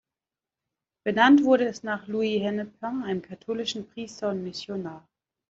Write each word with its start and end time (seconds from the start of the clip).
Benannt 1.03 1.43
wurde 1.43 1.65
es 1.65 1.83
nach 1.83 2.07
Louis 2.07 2.41
Hennepin, 2.41 3.03
einem 3.03 3.21
katholischen 3.21 3.87
Priester 3.87 4.31
und 4.31 4.41
Missionar. 4.43 5.07